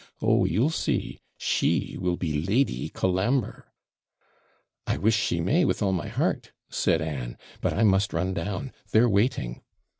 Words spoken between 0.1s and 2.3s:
Oh, you'll see, she will